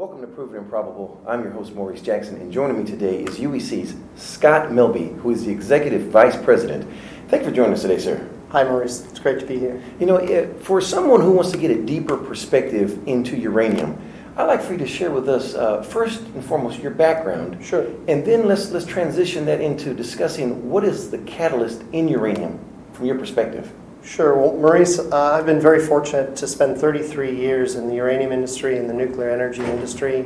[0.00, 1.20] Welcome to Proven and Probable.
[1.26, 5.44] I'm your host, Maurice Jackson, and joining me today is UEC's Scott Melbye, who is
[5.44, 6.90] the Executive Vice President.
[7.28, 8.26] Thank you for joining us today, sir.
[8.48, 9.04] Hi, Maurice.
[9.10, 9.82] It's great to be here.
[10.00, 14.00] You know, for someone who wants to get a deeper perspective into uranium,
[14.38, 17.62] I'd like for you to share with us uh, first and foremost your background.
[17.62, 17.84] Sure.
[18.08, 22.58] And then let's let's transition that into discussing what is the catalyst in uranium
[22.94, 23.70] from your perspective.
[24.02, 24.34] Sure.
[24.34, 28.78] Well, Maurice, uh, I've been very fortunate to spend 33 years in the uranium industry
[28.78, 30.24] and the nuclear energy industry,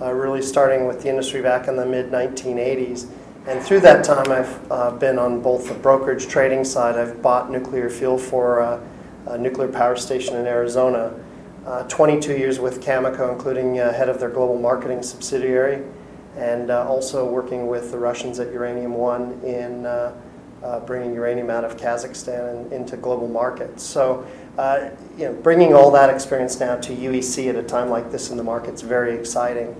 [0.00, 3.08] uh, really starting with the industry back in the mid 1980s.
[3.48, 6.96] And through that time, I've uh, been on both the brokerage trading side.
[6.96, 8.80] I've bought nuclear fuel for uh,
[9.26, 11.12] a nuclear power station in Arizona.
[11.66, 15.82] Uh, 22 years with Cameco, including uh, head of their global marketing subsidiary,
[16.36, 19.84] and also working with the Russians at Uranium One in
[20.62, 23.82] uh, bringing uranium out of Kazakhstan and into global markets.
[23.82, 24.26] So,
[25.18, 28.36] you know, bringing all that experience now to UEC at a time like this in
[28.36, 29.76] the market is very exciting.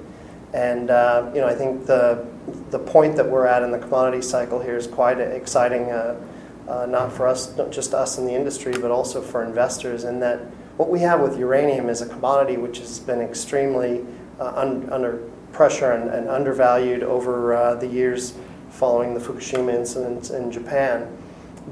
[0.53, 2.27] And uh, you know, I think the
[2.71, 6.21] the point that we're at in the commodity cycle here is quite exciting, uh,
[6.69, 10.05] uh, not for us, not just us in the industry, but also for investors.
[10.05, 10.41] In that,
[10.77, 14.05] what we have with uranium is a commodity which has been extremely
[14.39, 18.35] uh, un- under pressure and, and undervalued over uh, the years
[18.77, 21.17] following the Fukushima incident in Japan.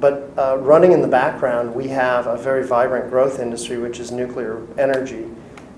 [0.01, 4.11] But uh, running in the background, we have a very vibrant growth industry, which is
[4.11, 5.27] nuclear energy.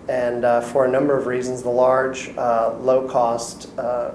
[0.08, 4.12] And uh, for a number of reasons, the large, uh, low cost, uh,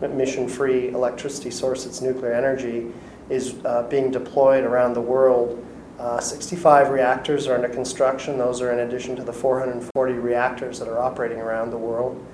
[0.00, 2.90] emission free electricity source, its nuclear energy,
[3.28, 5.64] is uh, being deployed around the world.
[5.98, 8.38] Uh, 65 reactors are under construction.
[8.38, 12.24] Those are in addition to the 440 reactors that are operating around the world.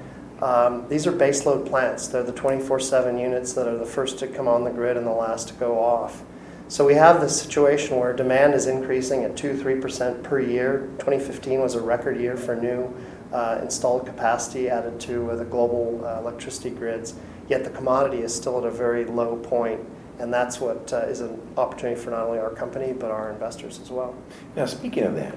[0.42, 2.08] Um, these are baseload plants.
[2.08, 5.06] They're the 24 7 units that are the first to come on the grid and
[5.06, 6.22] the last to go off.
[6.68, 10.88] So we have this situation where demand is increasing at 2 3% per year.
[10.98, 12.94] 2015 was a record year for new
[13.32, 17.14] uh, installed capacity added to uh, the global uh, electricity grids,
[17.48, 19.80] yet the commodity is still at a very low point,
[20.18, 23.78] and that's what uh, is an opportunity for not only our company but our investors
[23.80, 24.14] as well.
[24.56, 25.34] Now, speaking of that,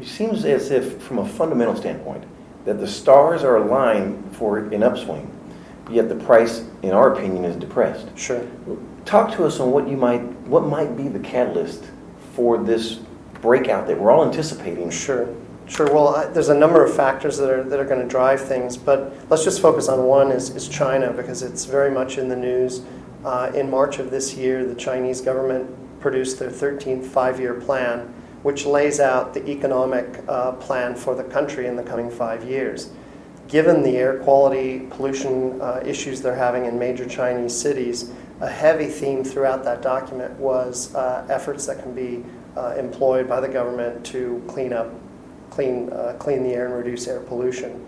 [0.00, 2.24] it seems as if, from a fundamental standpoint,
[2.66, 5.30] that the stars are aligned for an upswing,
[5.90, 8.06] yet the price, in our opinion, is depressed.
[8.18, 8.46] Sure
[9.06, 11.84] talk to us on what you might what might be the catalyst
[12.34, 13.00] for this
[13.40, 14.90] breakout that we're all anticipating.
[14.90, 15.34] Sure,
[15.66, 15.86] sure.
[15.92, 18.76] Well, I, there's a number of factors that are that are going to drive things,
[18.76, 22.36] but let's just focus on one is, is China because it's very much in the
[22.36, 22.82] news.
[23.24, 25.68] Uh, in March of this year, the Chinese government
[26.00, 28.12] produced their 13th five-year plan,
[28.46, 32.90] which lays out the economic uh, plan for the country in the coming five years.
[33.48, 38.86] Given the air quality pollution uh, issues they're having in major Chinese cities, a heavy
[38.86, 42.24] theme throughout that document was uh, efforts that can be
[42.56, 44.94] uh, employed by the government to clean up,
[45.50, 47.84] clean, uh, clean the air and reduce air pollution.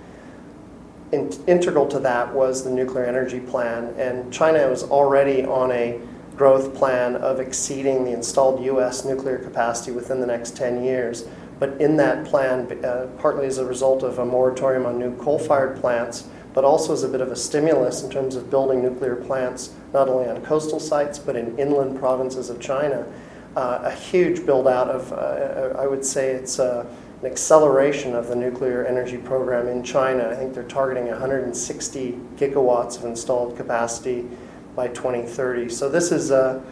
[1.12, 6.00] In- integral to that was the nuclear energy plan, and China was already on a
[6.38, 9.04] growth plan of exceeding the installed U.S.
[9.04, 11.26] nuclear capacity within the next 10 years.
[11.59, 15.41] But in that plan, uh, partly as a result of a moratorium on new coal
[15.41, 19.16] fired plants, but also as a bit of a stimulus in terms of building nuclear
[19.16, 23.05] plants not only on coastal sites but in inland provinces of China.
[23.56, 26.87] Uh, a huge build out of, uh, I would say it's uh,
[27.20, 30.28] an acceleration of the nuclear energy program in China.
[30.28, 34.28] I think they're targeting 160 gigawatts of installed capacity
[34.78, 35.69] by 2030.
[35.71, 36.62] So this is an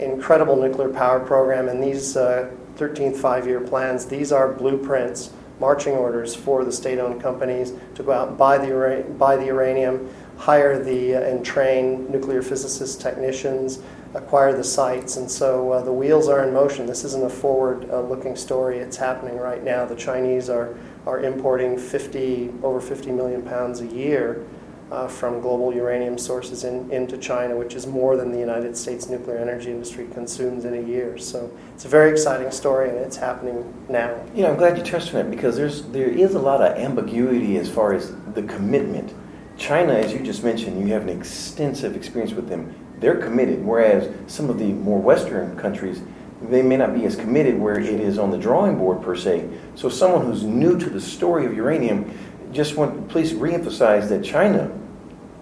[0.00, 5.30] incredible nuclear power program, and these 13th uh, five-year plans, these are blueprints
[5.60, 10.12] marching orders for the state-owned companies to go out and buy the, buy the uranium,
[10.36, 13.78] hire the uh, and train nuclear physicists, technicians,
[14.14, 16.86] acquire the sites, and so uh, the wheels are in motion.
[16.86, 19.84] This isn't a forward-looking uh, story; it's happening right now.
[19.84, 24.44] The Chinese are are importing 50 over 50 million pounds a year
[24.92, 29.08] uh, from global uranium sources in, into China, which is more than the United States
[29.08, 31.16] nuclear energy industry consumes in a year.
[31.16, 34.22] So it's a very exciting story, and it's happening now.
[34.34, 36.76] You know, I'm glad you touched on it because there's there is a lot of
[36.76, 39.14] ambiguity as far as the commitment.
[39.56, 42.74] China, as you just mentioned, you have an extensive experience with them.
[43.00, 46.02] They're committed, whereas some of the more Western countries,
[46.50, 49.48] they may not be as committed where it is on the drawing board per se.
[49.74, 52.10] So someone who's new to the story of uranium,
[52.52, 54.70] just want please reemphasize that China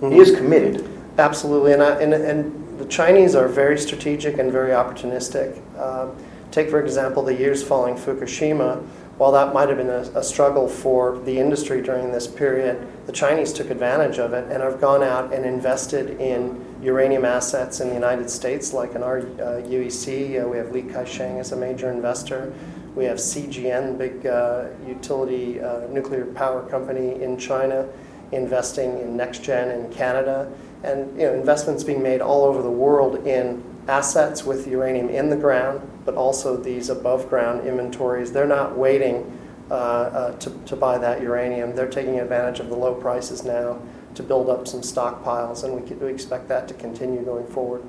[0.01, 0.13] mm-hmm.
[0.13, 0.89] is committed.
[1.19, 5.61] Absolutely, and, I, and, and the Chinese are very strategic and very opportunistic.
[5.77, 6.09] Uh,
[6.51, 8.83] take, for example, the years following Fukushima.
[9.19, 13.13] While that might have been a, a, struggle for the industry during this period, the
[13.13, 17.89] Chinese took advantage of it and have gone out and invested in uranium assets in
[17.89, 20.43] the United States, like in our uh, UEC.
[20.43, 22.51] Uh, we have Li Ka-shing as a major investor.
[22.95, 27.87] We have CGN, big uh, utility uh, nuclear power company in China
[28.33, 30.51] investing in NexGen in Canada,
[30.83, 35.31] and you know, investments being made all over the world in assets with uranium in
[35.31, 38.33] the ground, but also these above ground inventories.
[38.33, 39.39] They're not waiting
[39.71, 41.75] uh, uh, to, to buy that uranium.
[41.75, 43.81] They're taking advantage of the low prices now
[44.15, 47.83] to build up some stockpiles, and we, could, we expect that to continue going forward.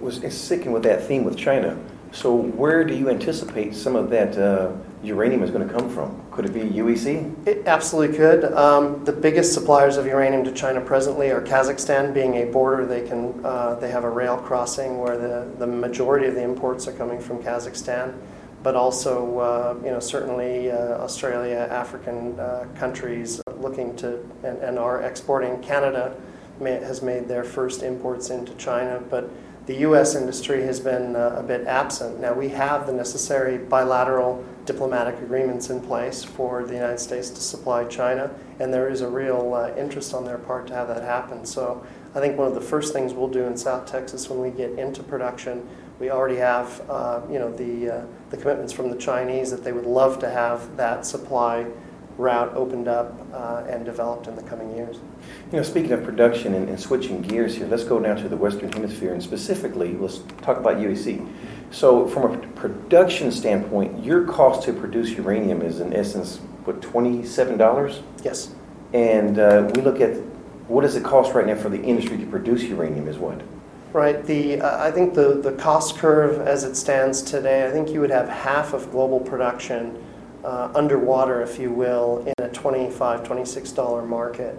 [0.00, 1.78] Was sticking with that theme with China.
[2.12, 4.72] So where do you anticipate some of that uh,
[5.02, 6.20] uranium is going to come from?
[6.30, 7.46] Could it be UEC?
[7.46, 8.44] It absolutely could.
[8.52, 12.84] Um, the biggest suppliers of uranium to China presently are Kazakhstan, being a border.
[12.84, 16.86] They can uh, they have a rail crossing where the, the majority of the imports
[16.86, 18.14] are coming from Kazakhstan,
[18.62, 24.78] but also uh, you know certainly uh, Australia, African uh, countries looking to and, and
[24.78, 25.62] are exporting.
[25.62, 26.14] Canada
[26.60, 29.30] may, has made their first imports into China, but
[29.66, 30.16] the U.S.
[30.16, 32.20] industry has been uh, a bit absent.
[32.20, 37.40] Now, we have the necessary bilateral diplomatic agreements in place for the United States to
[37.40, 41.02] supply China, and there is a real uh, interest on their part to have that
[41.02, 41.46] happen.
[41.46, 44.50] So, I think one of the first things we'll do in South Texas when we
[44.50, 45.66] get into production,
[45.98, 49.72] we already have, uh, you know, the uh, the commitments from the Chinese that they
[49.72, 51.66] would love to have that supply
[52.18, 54.96] route opened up uh, and developed in the coming years.
[55.50, 58.36] You know, speaking of production and, and, switching gears here, let's go now to the
[58.36, 61.26] Western Hemisphere and specifically, let's talk about UEC.
[61.70, 67.56] So, from a production standpoint, your cost to produce uranium is in essence what twenty-seven
[67.56, 68.02] dollars.
[68.22, 68.54] Yes.
[68.92, 70.16] And uh, we look at
[70.68, 73.08] what does it cost right now for the industry to produce uranium?
[73.08, 73.40] Is what?
[73.92, 74.24] Right.
[74.24, 78.00] The uh, I think the the cost curve as it stands today, I think you
[78.00, 80.02] would have half of global production
[80.44, 82.92] uh, underwater, if you will, in a $25,
[83.24, 84.58] $26 market.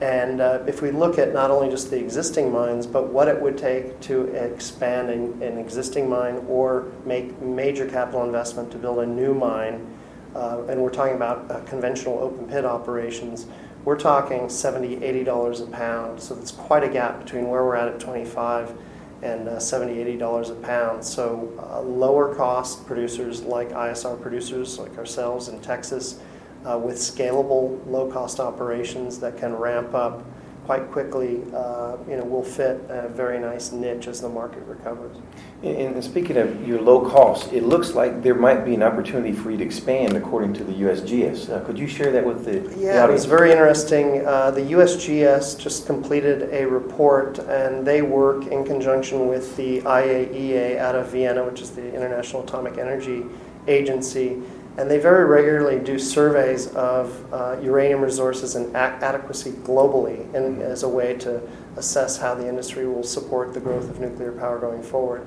[0.00, 3.40] And uh, if we look at not only just the existing mines, but what it
[3.40, 8.98] would take to expand an, an existing mine or make major capital investment to build
[8.98, 9.86] a new mine,
[10.34, 13.46] uh, and we're talking about uh, conventional open pit operations,
[13.84, 16.20] we're talking $70, $80 a pound.
[16.20, 18.74] So it's quite a gap between where we're at at 25
[19.24, 21.04] and uh, 70 $80 a pound.
[21.04, 26.20] So uh, lower cost producers like ISR producers like ourselves in Texas
[26.64, 30.22] uh, with scalable low cost operations that can ramp up
[30.64, 35.16] quite quickly, uh, you know, will fit a very nice niche as the market recovers.
[35.62, 39.32] And, and, speaking of your low cost, it looks like there might be an opportunity
[39.32, 41.50] for you to expand according to the USGS.
[41.50, 44.26] Uh, could you share that with the, yeah, the it was very interesting.
[44.26, 50.78] Uh, the USGS just completed a report, and they work in conjunction with the IAEA
[50.78, 53.24] out of Vienna, which is the International Atomic Energy
[53.66, 54.42] Agency
[54.76, 60.82] and they very regularly do surveys of uh, uranium resources and adequacy globally and as
[60.82, 61.40] a way to
[61.76, 65.26] assess how the industry will support the growth of nuclear power going forward.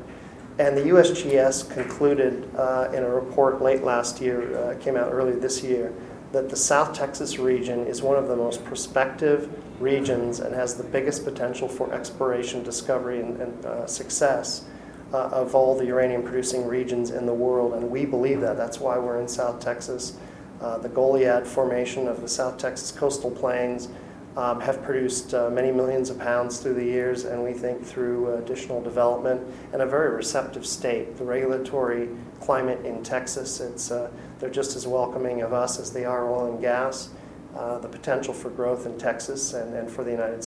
[0.60, 5.34] And the USGS concluded uh, in a report late last year, uh, came out early
[5.34, 5.94] this year,
[6.32, 9.50] that the South Texas region is one of the most prospective
[9.80, 14.66] regions and has the biggest potential for exploration, discovery, and, and uh, success
[15.14, 18.58] uh, of all the uranium producing regions in the world, and we believe that.
[18.58, 20.18] That's why we're in South Texas.
[20.62, 23.90] Uh, the Goliad Formation of the South Texas coastal plains
[24.36, 28.36] um, have produced uh, many millions of pounds through the years, and we think through
[28.38, 29.42] additional development
[29.74, 31.18] and a very receptive state.
[31.18, 32.10] The regulatory
[32.40, 36.52] climate in Texas, it's, uh, they're just as welcoming of us as they are oil
[36.52, 37.10] and gas.
[37.56, 40.48] Uh, the potential for growth in Texas and, and for the United States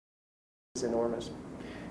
[0.77, 1.31] is enormous.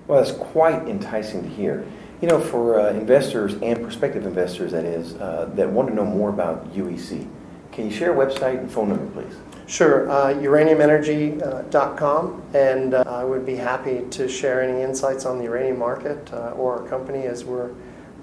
[0.06, 1.84] Well, that's quite enticing to hear.
[2.20, 6.04] You know, for uh, investors and prospective investors, that is, uh, that want to know
[6.04, 7.28] more about UEC,
[7.70, 9.36] can you share a website and phone number, please?
[9.68, 15.44] Sure, uh, uraniumenergy.com, and uh, I would be happy to share any insights on the
[15.44, 17.70] uranium market uh, or our company as we're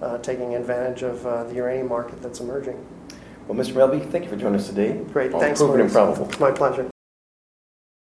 [0.02, 2.86] uh, taking advantage of the uranium market that's emerging.
[3.48, 3.72] Well, Mr.
[3.74, 5.02] Melbye, thank you for joining us today.
[5.14, 5.62] Great, thanks.
[5.62, 6.30] Proven and Probable.
[6.40, 6.90] My pleasure.